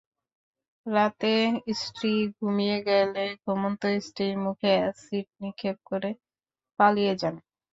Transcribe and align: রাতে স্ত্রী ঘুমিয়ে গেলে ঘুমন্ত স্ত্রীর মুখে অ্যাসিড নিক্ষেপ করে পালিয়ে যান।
রাতে 0.85 1.33
স্ত্রী 1.81 2.11
ঘুমিয়ে 2.35 2.77
গেলে 2.87 3.23
ঘুমন্ত 3.43 3.81
স্ত্রীর 3.99 4.35
মুখে 4.45 4.71
অ্যাসিড 4.77 5.27
নিক্ষেপ 5.41 5.77
করে 5.89 6.09
পালিয়ে 6.79 7.13
যান। 7.21 7.35